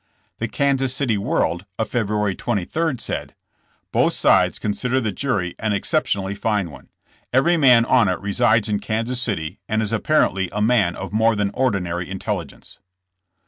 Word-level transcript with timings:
''The 0.39 0.47
Kansas 0.47 0.95
City 0.95 1.15
World 1.19 1.67
of 1.77 1.89
February 1.89 2.33
23 2.33 2.95
said: 2.97 3.35
Both 3.91 4.13
sides 4.13 4.57
consider 4.57 4.99
the 4.99 5.11
jury 5.11 5.53
an 5.59 5.73
exceptionally 5.73 6.33
fine 6.33 6.71
one. 6.71 6.89
Every 7.31 7.55
man 7.55 7.85
on 7.85 8.09
it 8.09 8.19
resides 8.19 8.67
in 8.67 8.79
Kansas 8.79 9.21
City 9.21 9.59
and 9.69 9.79
is 9.79 9.93
apparently 9.93 10.49
a 10.53 10.59
man 10.59 10.95
of 10.95 11.13
more 11.13 11.35
than 11.35 11.51
ordinary 11.53 12.09
in 12.09 12.17
telligence. 12.17 12.79